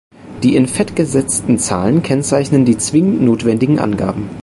Die 0.41 0.55
in 0.55 0.65
fett 0.67 0.95
gesetzten 0.95 1.59
Zahlen 1.59 2.01
kennzeichnen 2.01 2.65
die 2.65 2.75
zwingend 2.79 3.21
notwendigen 3.21 3.77
Angaben. 3.77 4.31